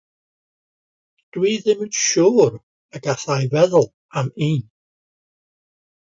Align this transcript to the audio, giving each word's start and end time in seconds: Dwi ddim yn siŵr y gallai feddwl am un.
Dwi 1.35 1.51
ddim 1.65 1.83
yn 1.87 1.91
siŵr 2.05 2.57
y 2.99 3.03
gallai 3.09 3.39
feddwl 3.53 3.87
am 4.23 4.35
un. 4.49 4.67